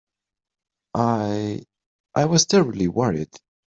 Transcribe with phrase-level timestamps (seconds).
[0.95, 3.29] I—I was terribly worried.